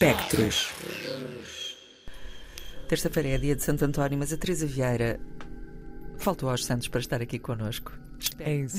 Espectros. 0.00 0.72
Terça-feira 2.86 3.30
é 3.30 3.38
dia 3.38 3.56
de 3.56 3.64
Santo 3.64 3.84
António, 3.84 4.16
mas 4.16 4.32
a 4.32 4.36
Teresa 4.36 4.64
Vieira 4.64 5.18
faltou 6.18 6.48
aos 6.48 6.64
Santos 6.64 6.86
para 6.86 7.00
estar 7.00 7.20
aqui 7.20 7.36
connosco. 7.36 7.92
É 8.38 8.54
isso. 8.54 8.78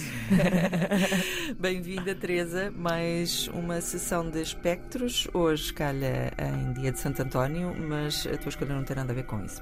Bem-vinda, 1.59 2.15
Teresa. 2.15 2.71
Mais 2.71 3.49
uma 3.49 3.81
sessão 3.81 4.29
de 4.29 4.41
espectros. 4.41 5.27
Hoje 5.33 5.73
calha 5.73 6.31
em 6.37 6.71
dia 6.79 6.93
de 6.93 6.99
Santo 6.99 7.21
António, 7.21 7.75
mas 7.77 8.25
a 8.25 8.37
tua 8.37 8.47
escolha 8.47 8.73
não 8.73 8.85
tem 8.85 8.95
nada 8.95 9.11
a 9.11 9.15
ver 9.15 9.25
com 9.25 9.43
isso. 9.43 9.61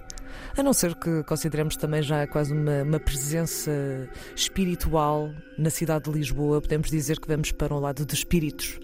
A 0.56 0.62
não 0.62 0.74
ser 0.74 0.94
que 0.94 1.24
consideremos 1.24 1.76
também 1.76 2.04
já 2.04 2.28
quase 2.28 2.54
uma, 2.54 2.84
uma 2.84 3.00
presença 3.00 3.72
espiritual 4.36 5.34
na 5.58 5.72
cidade 5.72 6.04
de 6.04 6.12
Lisboa, 6.20 6.62
podemos 6.62 6.92
dizer 6.92 7.20
que 7.20 7.28
vamos 7.28 7.52
para 7.52 7.74
um 7.74 7.80
lado 7.80 8.06
de 8.06 8.14
espíritos. 8.14 8.80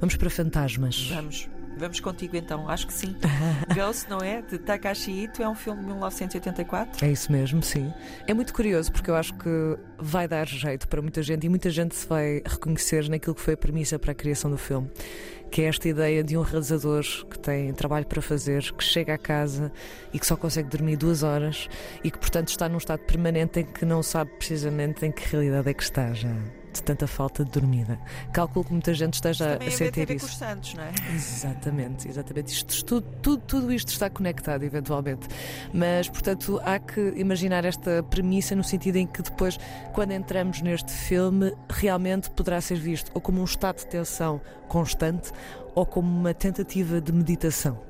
Vamos 0.00 0.16
para 0.16 0.28
fantasmas. 0.28 1.08
Vamos. 1.08 1.48
Vamos 1.80 1.98
contigo 1.98 2.36
então, 2.36 2.68
acho 2.68 2.86
que 2.86 2.92
sim. 2.92 3.16
Ghost, 3.74 4.08
não 4.10 4.18
é? 4.18 4.42
De 4.42 4.58
Takashi 4.58 5.12
Ito, 5.24 5.42
é 5.42 5.48
um 5.48 5.54
filme 5.54 5.80
de 5.80 5.86
1984. 5.86 7.02
É 7.02 7.10
isso 7.10 7.32
mesmo, 7.32 7.62
sim. 7.62 7.90
É 8.26 8.34
muito 8.34 8.52
curioso 8.52 8.92
porque 8.92 9.10
eu 9.10 9.16
acho 9.16 9.32
que 9.32 9.78
vai 9.98 10.28
dar 10.28 10.46
jeito 10.46 10.86
para 10.86 11.00
muita 11.00 11.22
gente 11.22 11.46
e 11.46 11.48
muita 11.48 11.70
gente 11.70 11.96
se 11.96 12.06
vai 12.06 12.42
reconhecer 12.44 13.08
naquilo 13.08 13.34
que 13.34 13.40
foi 13.40 13.54
a 13.54 13.56
premissa 13.56 13.98
para 13.98 14.12
a 14.12 14.14
criação 14.14 14.50
do 14.50 14.58
filme. 14.58 14.90
Que 15.50 15.62
é 15.62 15.64
esta 15.64 15.88
ideia 15.88 16.22
de 16.22 16.36
um 16.36 16.42
realizador 16.42 17.02
que 17.30 17.38
tem 17.38 17.72
trabalho 17.72 18.04
para 18.04 18.20
fazer, 18.20 18.70
que 18.74 18.84
chega 18.84 19.14
a 19.14 19.18
casa 19.18 19.72
e 20.12 20.18
que 20.18 20.26
só 20.26 20.36
consegue 20.36 20.68
dormir 20.68 20.98
duas 20.98 21.22
horas 21.22 21.66
e 22.04 22.10
que, 22.10 22.18
portanto, 22.18 22.48
está 22.48 22.68
num 22.68 22.76
estado 22.76 23.00
permanente 23.00 23.60
em 23.60 23.64
que 23.64 23.86
não 23.86 24.02
sabe 24.02 24.30
precisamente 24.32 25.06
em 25.06 25.10
que 25.10 25.26
realidade 25.30 25.70
é 25.70 25.72
que 25.72 25.82
está 25.82 26.12
já 26.12 26.28
de 26.72 26.82
tanta 26.82 27.06
falta 27.06 27.44
de 27.44 27.50
dormida. 27.50 27.98
Calculo 28.32 28.64
que 28.64 28.72
muita 28.72 28.94
gente 28.94 29.14
esteja 29.14 29.56
a 29.56 29.70
sentir 29.70 30.06
ver 30.06 30.16
isso. 30.16 30.26
Com 30.26 30.32
os 30.32 30.38
Santos, 30.38 30.74
não 30.74 30.84
é? 30.84 30.92
Exatamente, 31.14 32.08
exatamente. 32.08 32.52
Isto, 32.52 32.84
tudo, 32.84 33.06
tudo, 33.22 33.42
tudo 33.46 33.72
isto 33.72 33.88
está 33.88 34.08
conectado, 34.08 34.62
eventualmente. 34.62 35.28
Mas, 35.72 36.08
portanto, 36.08 36.60
há 36.64 36.78
que 36.78 37.12
imaginar 37.16 37.64
esta 37.64 38.02
premissa 38.04 38.54
no 38.54 38.64
sentido 38.64 38.96
em 38.96 39.06
que 39.06 39.22
depois, 39.22 39.58
quando 39.92 40.12
entramos 40.12 40.60
neste 40.60 40.92
filme, 40.92 41.52
realmente 41.68 42.30
poderá 42.30 42.60
ser 42.60 42.78
visto 42.78 43.10
ou 43.14 43.20
como 43.20 43.40
um 43.40 43.44
estado 43.44 43.78
de 43.78 43.86
tensão 43.86 44.40
constante 44.68 45.32
ou 45.74 45.86
como 45.86 46.08
uma 46.08 46.34
tentativa 46.34 47.00
de 47.00 47.12
meditação. 47.12 47.80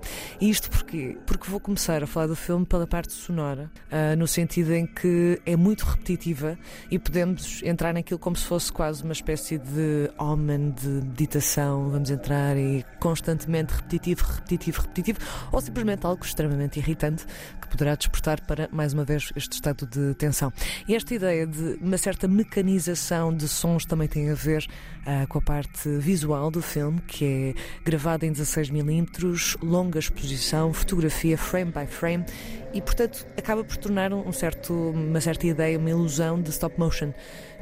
E 0.40 0.48
isto 0.48 0.70
porquê? 0.70 1.16
Porque 1.26 1.50
vou 1.50 1.60
começar 1.60 2.02
a 2.02 2.06
falar 2.06 2.26
do 2.26 2.36
filme 2.36 2.64
pela 2.64 2.86
parte 2.86 3.12
sonora, 3.12 3.70
uh, 3.90 4.16
no 4.16 4.26
sentido 4.26 4.72
em 4.72 4.86
que 4.86 5.40
é 5.44 5.56
muito 5.56 5.84
repetitiva 5.84 6.58
e 6.90 6.98
podemos 6.98 7.62
entrar 7.62 7.92
naquilo 7.92 8.18
como 8.18 8.36
se 8.36 8.44
fosse 8.44 8.72
quase 8.72 9.02
uma 9.02 9.12
espécie 9.12 9.58
de 9.58 10.10
omen 10.18 10.70
de 10.70 10.88
meditação. 10.88 11.90
Vamos 11.90 12.10
entrar 12.10 12.56
e 12.56 12.84
constantemente 12.98 13.72
repetitivo, 13.74 14.24
repetitivo, 14.24 14.80
repetitivo, 14.82 15.18
ou 15.52 15.60
simplesmente 15.60 16.06
algo 16.06 16.24
extremamente 16.24 16.78
irritante 16.78 17.26
que 17.60 17.68
poderá 17.68 17.94
despertar 17.94 18.40
para, 18.42 18.68
mais 18.72 18.92
uma 18.92 19.04
vez, 19.04 19.32
este 19.36 19.52
estado 19.54 19.86
de 19.86 20.14
tensão. 20.14 20.52
E 20.86 20.94
esta 20.94 21.14
ideia 21.14 21.46
de 21.46 21.78
uma 21.80 21.98
certa 21.98 22.26
mecanização 22.26 23.34
de 23.34 23.48
sons 23.48 23.84
também 23.84 24.08
tem 24.08 24.30
a 24.30 24.34
ver 24.34 24.66
uh, 25.06 25.26
com 25.28 25.38
a 25.38 25.42
parte 25.42 25.88
visual 25.98 26.50
do 26.50 26.62
filme, 26.62 27.00
que 27.00 27.24
é 27.24 27.54
gravada 27.84 28.26
em 28.26 28.32
16mm, 28.32 29.58
longa 29.62 29.98
exposição, 29.98 30.72
fotografia 30.72 31.36
frame 31.36 31.72
by 31.72 31.86
frame 31.86 32.24
e, 32.72 32.80
portanto, 32.80 33.26
acaba 33.36 33.64
por 33.64 33.76
tornar 33.76 34.12
um 34.12 34.32
certo, 34.32 34.72
uma 34.72 35.20
certa 35.20 35.46
ideia, 35.46 35.78
uma 35.78 35.90
ilusão 35.90 36.40
de 36.40 36.50
stop 36.50 36.78
motion. 36.78 37.12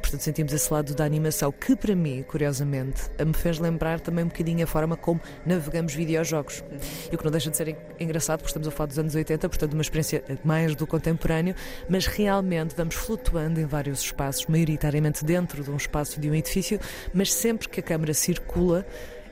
Portanto, 0.00 0.20
sentimos 0.20 0.52
esse 0.52 0.72
lado 0.72 0.94
da 0.94 1.05
animação 1.05 1.50
que, 1.50 1.74
para 1.74 1.94
mim, 1.94 2.22
curiosamente, 2.22 3.02
me 3.24 3.33
fez 3.33 3.58
lembrar 3.58 4.00
também 4.00 4.24
um 4.24 4.28
bocadinho 4.28 4.62
a 4.62 4.66
forma 4.66 4.96
como 4.96 5.20
navegamos 5.44 5.94
videojogos. 5.94 6.62
E 7.11 7.14
o 7.14 7.19
que 7.19 7.24
não 7.24 7.30
deixa 7.30 7.50
de 7.50 7.56
ser 7.56 7.77
engraçado, 7.98 8.39
porque 8.39 8.50
estamos 8.50 8.69
a 8.69 8.70
falar 8.70 8.86
dos 8.86 8.98
anos 8.98 9.14
80, 9.14 9.48
portanto, 9.48 9.72
uma 9.72 9.83
experiência 9.83 10.22
mais 10.44 10.74
do 10.77 10.86
contemporâneo, 10.86 11.55
mas 11.89 12.06
realmente 12.06 12.74
vamos 12.77 12.94
flutuando 12.94 13.61
em 13.61 13.66
vários 13.66 14.00
espaços, 14.00 14.46
maioritariamente 14.46 15.24
dentro 15.24 15.64
de 15.64 15.70
um 15.70 15.77
espaço 15.77 16.20
de 16.20 16.30
um 16.30 16.35
edifício, 16.35 16.79
mas 17.12 17.33
sempre 17.33 17.68
que 17.68 17.80
a 17.80 17.83
câmera 17.83 18.14
circula, 18.14 18.86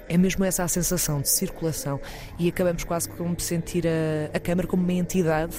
é 0.08 0.16
mesmo 0.16 0.44
essa 0.44 0.64
a 0.64 0.68
sensação 0.68 1.20
de 1.20 1.28
circulação. 1.28 2.00
E 2.38 2.48
acabamos 2.48 2.84
quase 2.84 3.08
como 3.08 3.38
sentir 3.40 3.86
a, 3.86 4.36
a 4.36 4.40
câmara 4.40 4.66
como 4.66 4.82
uma 4.82 4.92
entidade 4.92 5.56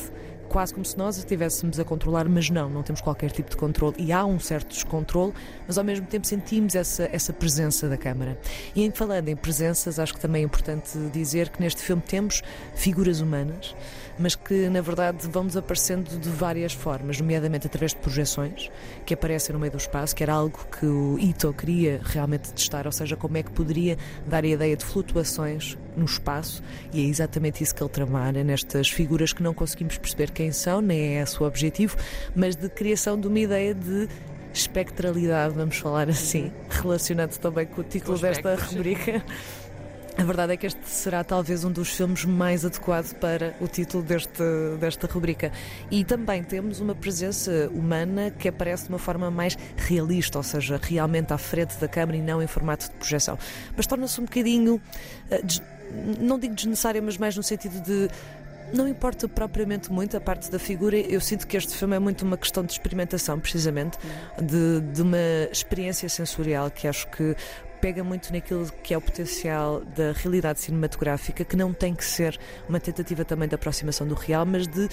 quase 0.48 0.74
como 0.74 0.86
se 0.86 0.98
nós 0.98 1.18
estivéssemos 1.18 1.80
a 1.80 1.84
controlar, 1.84 2.28
mas 2.28 2.50
não, 2.50 2.70
não 2.70 2.84
temos 2.84 3.02
qualquer 3.02 3.32
tipo 3.32 3.50
de 3.50 3.58
controle. 3.58 3.96
E 3.98 4.12
há 4.12 4.26
um 4.26 4.40
certo 4.40 4.70
descontrole, 4.70 5.34
mas 5.66 5.78
ao 5.78 5.84
mesmo 5.84 6.06
tempo 6.08 6.26
sentimos 6.26 6.76
essa, 6.76 7.10
essa 7.12 7.34
presença 7.34 7.88
da 7.88 7.98
câmara. 7.98 8.38
E 8.76 8.84
em 8.84 8.92
falando 8.92 9.30
em 9.30 9.36
presenças, 9.36 10.00
acho 10.00 10.14
que 10.14 10.20
também 10.20 10.42
é 10.42 10.46
importante 10.46 10.98
dizer 11.12 11.50
que 11.50 11.62
neste 11.62 11.82
filme 11.82 12.02
temos 12.02 12.42
figuras 12.76 13.22
humanas, 13.22 13.76
mas 14.20 14.36
que 14.36 14.70
na 14.70 14.82
verdade 14.82 15.28
vão 15.28 15.46
desaparecendo 15.46 16.18
de 16.18 16.30
várias 16.30 16.74
formas, 16.74 17.20
nomeadamente 17.20 17.68
através 17.68 17.92
de 17.92 17.98
projeções 17.98 18.72
que 19.06 19.14
aparecem 19.14 19.54
no 19.54 19.60
meio 19.60 19.72
do 19.72 19.78
espaço, 19.78 20.16
que 20.16 20.24
era 20.24 20.34
algo 20.34 20.60
que 20.80 20.86
o 20.86 21.18
Ito 21.20 21.54
queria 21.54 22.02
realmente 22.04 22.52
testar, 22.54 22.86
ou 22.86 22.92
seja, 22.92 23.16
como 23.16 23.38
é 23.38 23.44
que 23.44 23.52
poderia 23.52 23.98
dar 24.26 24.44
a 24.44 24.48
ideia 24.48 24.76
de 24.76 24.84
flutuações 24.84 25.78
no 25.96 26.06
espaço, 26.06 26.64
e 26.94 27.04
é 27.04 27.08
exatamente 27.08 27.64
isso 27.64 27.74
que 27.74 27.82
ele 27.82 27.90
trabalha 27.90 28.44
nestas 28.44 28.90
figuras 28.90 29.34
que 29.34 29.42
não 29.42 29.54
conseguimos 29.54 29.98
perceber 29.98 30.32
quem 30.38 30.52
são, 30.52 30.82
nem 30.82 31.18
é 31.18 31.24
esse 31.24 31.42
o 31.42 31.48
objetivo, 31.48 31.98
mas 32.36 32.56
de 32.56 32.70
criação 32.70 33.20
de 33.20 33.28
uma 33.28 33.40
ideia 33.40 33.74
de 33.74 34.08
espectralidade, 34.54 35.56
vamos 35.56 35.78
falar 35.78 36.08
assim, 36.10 36.52
relacionado 36.70 37.36
também 37.40 37.66
com 37.66 37.82
o 37.82 37.84
título 37.84 38.20
desta 38.20 38.54
rubrica. 38.54 39.24
A 40.16 40.24
verdade 40.24 40.54
é 40.54 40.58
que 40.58 40.68
este 40.68 40.80
será 40.88 41.24
talvez 41.24 41.64
um 41.64 41.72
dos 41.72 41.90
filmes 41.90 42.24
mais 42.24 42.66
adequado 42.66 43.16
para 43.16 43.56
o 43.60 43.68
título 43.68 44.04
deste, 44.04 44.44
desta 44.80 45.08
rubrica. 45.08 45.52
E 45.90 46.04
também 46.04 46.44
temos 46.44 46.80
uma 46.80 46.94
presença 46.94 47.70
humana 47.72 48.32
que 48.32 48.48
aparece 48.48 48.84
de 48.84 48.90
uma 48.90 49.00
forma 49.00 49.32
mais 49.32 49.58
realista, 49.76 50.38
ou 50.38 50.44
seja, 50.44 50.80
realmente 50.82 51.34
à 51.34 51.38
frente 51.38 51.78
da 51.78 51.88
câmera 51.88 52.18
e 52.18 52.22
não 52.22 52.42
em 52.42 52.48
formato 52.48 52.90
de 52.90 52.96
projeção. 52.96 53.40
Mas 53.76 53.88
torna-se 53.88 54.20
um 54.20 54.26
bocadinho, 54.26 54.82
não 56.20 56.40
digo 56.40 56.56
desnecessária, 56.56 57.02
mas 57.02 57.18
mais 57.18 57.36
no 57.36 57.44
sentido 57.44 57.80
de 57.82 58.10
não 58.74 58.88
importa 58.88 59.28
propriamente 59.28 59.92
muito 59.92 60.16
a 60.18 60.22
parte 60.22 60.52
da 60.52 60.60
figura, 60.60 60.98
eu 60.98 61.22
sinto 61.22 61.48
que 61.48 61.58
este 61.58 61.76
filme 61.76 61.96
é 61.96 62.00
muito 62.00 62.24
uma 62.24 62.38
questão 62.38 62.64
de 62.64 62.72
experimentação, 62.72 63.40
precisamente, 63.40 63.98
de, 64.42 64.82
de 64.94 65.02
uma 65.02 65.18
experiência 65.52 66.10
sensorial 66.10 66.70
que 66.70 66.88
acho 66.88 67.08
que 67.08 67.36
pega 67.80 68.04
muito 68.04 68.32
naquilo 68.34 68.72
que 68.84 68.94
é 68.94 68.98
o 68.98 69.02
potencial 69.02 69.82
da 69.96 70.12
realidade 70.12 70.60
cinematográfica, 70.60 71.46
que 71.46 71.56
não 71.56 71.74
tem 71.74 71.94
que 71.94 72.04
ser 72.04 72.40
uma 72.68 72.80
tentativa 72.80 73.24
também 73.24 73.48
de 73.48 73.56
aproximação 73.56 74.08
do 74.08 74.16
real, 74.16 74.46
mas 74.46 74.68
de 74.68 74.90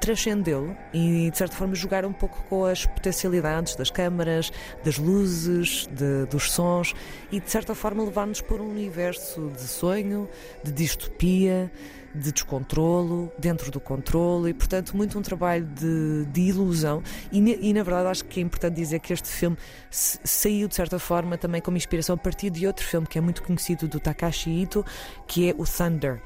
transcendê-lo 0.00 0.76
e, 0.92 1.30
de 1.30 1.36
certa 1.36 1.56
forma, 1.56 1.74
jogar 1.74 2.04
um 2.04 2.12
pouco 2.12 2.42
com 2.48 2.64
as 2.64 2.86
potencialidades 2.86 3.74
das 3.74 3.90
câmaras, 3.90 4.52
das 4.84 4.98
luzes, 4.98 5.86
de, 5.86 6.26
dos 6.26 6.50
sons 6.50 6.94
e, 7.30 7.40
de 7.40 7.50
certa 7.50 7.74
forma, 7.74 8.04
levar-nos 8.04 8.40
por 8.40 8.60
um 8.60 8.68
universo 8.70 9.50
de 9.54 9.62
sonho, 9.62 10.28
de 10.62 10.72
distopia, 10.72 11.70
de 12.14 12.32
descontrolo, 12.32 13.30
dentro 13.38 13.70
do 13.70 13.78
controlo 13.78 14.48
e, 14.48 14.54
portanto, 14.54 14.96
muito 14.96 15.18
um 15.18 15.22
trabalho 15.22 15.66
de, 15.66 16.24
de 16.26 16.40
ilusão. 16.40 17.02
E, 17.30 17.68
e, 17.68 17.72
na 17.72 17.82
verdade, 17.82 18.08
acho 18.08 18.24
que 18.24 18.40
é 18.40 18.42
importante 18.42 18.74
dizer 18.74 19.00
que 19.00 19.12
este 19.12 19.28
filme 19.28 19.56
saiu, 19.90 20.68
de 20.68 20.74
certa 20.74 20.98
forma, 20.98 21.36
também 21.36 21.60
como 21.60 21.76
inspiração 21.76 22.14
a 22.14 22.18
partir 22.18 22.50
de 22.50 22.66
outro 22.66 22.84
filme 22.84 23.06
que 23.06 23.18
é 23.18 23.20
muito 23.20 23.42
conhecido 23.42 23.86
do 23.86 24.00
Takashi 24.00 24.50
Ito, 24.50 24.84
que 25.26 25.50
é 25.50 25.54
o 25.56 25.64
Thunder 25.64 26.20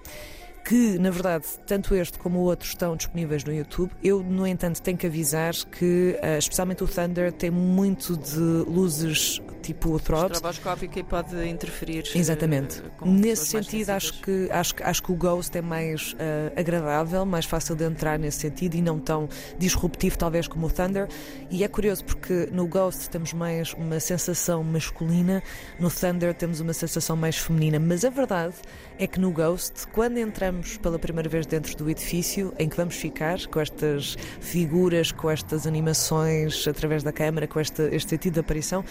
que, 0.65 0.99
na 0.99 1.11
verdade, 1.11 1.45
tanto 1.67 1.95
este 1.95 2.19
como 2.19 2.41
o 2.41 2.43
outro 2.43 2.67
estão 2.67 2.97
disponíveis 2.97 3.45
no 3.45 3.53
YouTube. 3.53 3.91
Eu, 4.03 4.23
no 4.23 4.47
entanto, 4.47 4.81
tenho 4.81 4.97
que 4.97 5.07
avisar 5.07 5.55
que, 5.55 6.19
uh, 6.23 6.39
especialmente 6.39 6.85
o 6.85 6.89
Thunder, 6.89 7.33
tem 7.33 7.51
muito 7.51 8.17
de 8.17 8.39
luzes 8.39 9.41
tipo 9.61 9.99
throb. 10.01 10.33
Estroboscópica 10.33 10.99
e 10.99 11.03
pode 11.03 11.49
interferir. 11.49 12.05
Exatamente. 12.15 12.81
Uh, 13.01 13.07
nesse 13.07 13.47
sentido, 13.47 13.91
acho 13.91 14.21
que, 14.21 14.49
acho, 14.51 14.75
acho 14.83 15.03
que 15.03 15.13
o 15.13 15.15
Ghost 15.15 15.57
é 15.57 15.63
mais 15.63 16.13
uh, 16.15 16.59
agradável, 16.59 17.25
mais 17.25 17.45
fácil 17.45 17.77
de 17.77 17.85
entrar 17.85 18.19
nesse 18.19 18.41
sentido 18.41 18.75
e 18.75 18.83
não 18.83 18.99
tão 18.99 19.29
disruptivo, 19.59 20.17
talvez, 20.19 20.49
como 20.49 20.67
o 20.67 20.71
Thunder. 20.71 21.09
E 21.51 21.63
é 21.63 21.69
curioso 21.69 22.05
porque 22.05 22.49
no 22.53 22.67
Ghost 22.67 23.09
temos 23.11 23.33
mais 23.33 23.73
uma 23.75 24.01
sensação 24.01 24.65
masculina, 24.65 25.43
no 25.79 25.91
Thunder 25.91 26.35
temos 26.35 26.61
uma 26.61 26.73
sensação 26.73 27.17
mais 27.17 27.37
feminina. 27.37 27.79
Mas 27.79 28.05
a 28.05 28.11
verdade 28.11 28.55
é 28.99 29.07
que 29.07 29.19
no 29.21 29.31
Ghost, 29.31 29.87
quando 29.93 30.19
entramos 30.19 30.77
pela 30.77 30.99
primeira 30.99 31.29
vez 31.29 31.47
dentro 31.47 31.77
do 31.77 31.89
edifício, 31.89 32.53
em 32.59 32.69
que 32.69 32.77
vamos 32.77 32.97
ficar 32.97 33.47
com 33.47 33.61
estas 33.61 34.17
figuras, 34.41 35.13
com 35.13 35.31
estas 35.31 35.67
animações 35.67 36.67
através 36.67 37.03
da 37.03 37.13
câmara, 37.13 37.47
com 37.47 37.61
este, 37.61 37.83
este 37.95 38.11
sentido 38.11 38.35
de 38.35 38.41
aparição, 38.41 38.85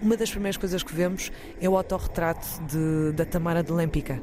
uma 0.00 0.16
das 0.16 0.30
primeiras 0.30 0.56
coisas 0.56 0.82
que 0.82 0.94
vemos 0.94 1.30
é 1.60 1.68
o 1.68 1.76
autorretrato 1.76 2.46
de, 2.64 3.12
da 3.12 3.24
Tamara 3.24 3.62
de 3.62 3.72
Lempicka. 3.72 4.20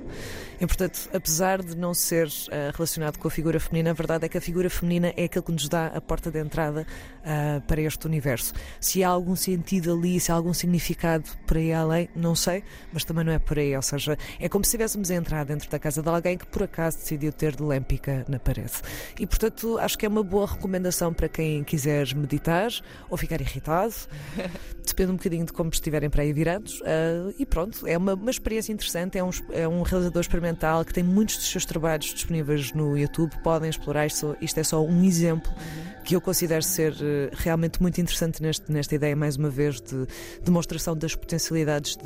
E, 0.63 0.67
portanto, 0.67 1.09
apesar 1.13 1.61
de 1.61 1.75
não 1.75 1.93
ser 1.93 2.27
uh, 2.27 2.71
relacionado 2.73 3.17
com 3.17 3.27
a 3.27 3.31
figura 3.31 3.59
feminina, 3.59 3.89
a 3.89 3.93
verdade 3.93 4.25
é 4.25 4.29
que 4.29 4.37
a 4.37 4.41
figura 4.41 4.69
feminina 4.69 5.13
é 5.17 5.25
aquilo 5.25 5.43
que 5.43 5.51
nos 5.51 5.67
dá 5.67 5.87
a 5.87 5.99
porta 5.99 6.31
de 6.31 6.39
entrada 6.39 6.87
uh, 7.19 7.61
para 7.67 7.81
este 7.81 8.07
universo. 8.07 8.53
Se 8.79 9.03
há 9.03 9.09
algum 9.09 9.35
sentido 9.35 9.93
ali, 9.93 10.19
se 10.19 10.31
há 10.31 10.35
algum 10.35 10.53
significado 10.53 11.25
por 11.45 11.57
aí 11.57 11.73
além, 11.73 12.09
não 12.15 12.33
sei, 12.33 12.63
mas 12.93 13.03
também 13.03 13.25
não 13.25 13.33
é 13.33 13.39
por 13.39 13.59
aí. 13.59 13.75
Ou 13.75 13.81
seja, 13.81 14.17
é 14.39 14.47
como 14.47 14.63
se 14.63 14.69
estivéssemos 14.69 15.11
a 15.11 15.15
entrar 15.15 15.43
dentro 15.43 15.69
da 15.69 15.77
casa 15.77 16.01
de 16.01 16.07
alguém 16.07 16.37
que 16.37 16.45
por 16.45 16.63
acaso 16.63 16.97
decidiu 16.97 17.33
ter 17.33 17.55
de 17.55 17.63
Lempicka 17.63 18.23
na 18.29 18.39
parede. 18.39 18.73
E, 19.19 19.27
portanto, 19.27 19.77
acho 19.79 19.97
que 19.97 20.05
é 20.05 20.09
uma 20.09 20.23
boa 20.23 20.47
recomendação 20.47 21.13
para 21.13 21.27
quem 21.27 21.63
quiser 21.63 22.15
meditar 22.15 22.71
ou 23.09 23.17
ficar 23.17 23.41
irritado. 23.41 23.93
Depende 24.85 25.12
um 25.12 25.15
bocadinho 25.15 25.45
de 25.45 25.53
como 25.53 25.69
estiverem 25.69 26.09
para 26.09 26.24
aí 26.24 26.33
virados. 26.33 26.80
Uh, 26.81 27.33
e 27.39 27.45
pronto, 27.45 27.88
é 27.88 27.97
uma, 27.97 28.13
uma 28.13 28.31
experiência 28.31 28.71
interessante. 28.71 29.18
É 29.18 29.24
um, 29.24 29.30
é 29.51 29.68
um 29.68 29.81
realizador 29.81 30.21
experimental 30.21 30.83
que 30.85 30.94
tem 30.94 31.03
muitos 31.03 31.38
dos 31.38 31.50
seus 31.50 31.65
trabalhos 31.65 32.13
disponíveis 32.13 32.74
no 32.74 32.97
YouTube. 32.97 33.31
Podem 33.44 33.69
explorar. 33.69 34.06
Isto, 34.06 34.35
isto 34.41 34.59
é 34.59 34.63
só 34.63 34.83
um 34.83 35.03
exemplo 35.03 35.51
uhum. 35.51 36.03
que 36.03 36.15
eu 36.15 36.21
considero 36.21 36.62
ser 36.62 36.94
uh, 36.94 36.95
realmente 37.33 37.81
muito 37.81 38.00
interessante 38.00 38.41
neste, 38.41 38.71
nesta 38.71 38.94
ideia, 38.94 39.15
mais 39.15 39.38
uma 39.38 39.50
vez, 39.50 39.81
de 39.81 40.06
demonstração 40.44 40.95
das 40.95 41.15
potencialidades 41.15 41.97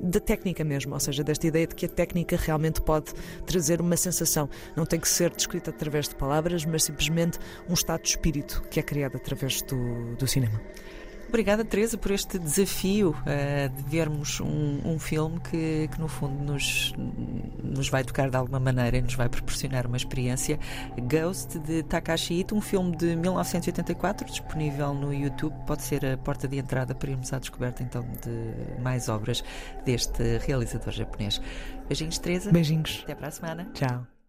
da 0.00 0.20
técnica 0.20 0.64
mesmo. 0.64 0.94
Ou 0.94 1.00
seja, 1.00 1.22
desta 1.22 1.46
ideia 1.46 1.66
de 1.66 1.74
que 1.74 1.86
a 1.86 1.88
técnica 1.88 2.36
realmente 2.36 2.80
pode 2.80 3.12
trazer 3.46 3.80
uma 3.80 3.96
sensação. 3.96 4.48
Não 4.76 4.86
tem 4.86 4.98
que 4.98 5.08
ser 5.08 5.30
descrita 5.30 5.70
através 5.70 6.08
de 6.08 6.14
palavras, 6.14 6.64
mas 6.64 6.84
simplesmente 6.84 7.38
um 7.68 7.74
estado 7.74 8.02
de 8.02 8.08
espírito 8.08 8.62
que 8.70 8.80
é 8.80 8.82
criado 8.82 9.16
através 9.16 9.62
do, 9.62 10.14
do 10.16 10.26
cinema. 10.26 10.60
Obrigada, 11.30 11.64
Teresa, 11.64 11.96
por 11.96 12.10
este 12.10 12.40
desafio 12.40 13.10
uh, 13.10 13.68
de 13.68 13.82
vermos 13.84 14.40
um, 14.40 14.80
um 14.84 14.98
filme 14.98 15.38
que, 15.38 15.88
que, 15.88 16.00
no 16.00 16.08
fundo, 16.08 16.42
nos, 16.42 16.92
nos 17.62 17.88
vai 17.88 18.02
tocar 18.02 18.28
de 18.28 18.36
alguma 18.36 18.58
maneira 18.58 18.96
e 18.96 19.00
nos 19.00 19.14
vai 19.14 19.28
proporcionar 19.28 19.86
uma 19.86 19.96
experiência. 19.96 20.58
Ghost, 20.98 21.60
de 21.60 21.84
Takashi 21.84 22.40
Ito, 22.40 22.56
um 22.56 22.60
filme 22.60 22.96
de 22.96 23.14
1984, 23.14 24.26
disponível 24.26 24.92
no 24.92 25.14
YouTube. 25.14 25.54
Pode 25.68 25.82
ser 25.82 26.04
a 26.04 26.18
porta 26.18 26.48
de 26.48 26.58
entrada 26.58 26.96
para 26.96 27.10
irmos 27.10 27.32
à 27.32 27.38
descoberta, 27.38 27.80
então, 27.84 28.02
de 28.02 28.82
mais 28.82 29.08
obras 29.08 29.44
deste 29.84 30.38
realizador 30.38 30.92
japonês. 30.92 31.40
Beijinhos, 31.86 32.18
Teresa. 32.18 32.50
Beijinhos. 32.50 33.02
Até 33.04 33.14
para 33.14 33.28
a 33.28 33.30
semana. 33.30 33.70
Tchau. 33.72 34.19